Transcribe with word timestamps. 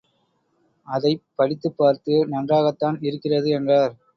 அதைப் 0.87 1.21
படித்துப் 1.35 1.77
பார்த்து, 1.77 2.27
நன்றாகத்தான் 2.27 2.97
இருக்கிறது 3.01 3.49
என்றார். 3.49 3.95